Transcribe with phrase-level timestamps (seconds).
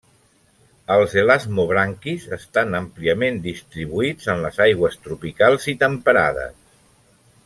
[0.93, 6.57] Els elasmobranquis estan àmpliament distribuïts en les aigües tropicals i temperades.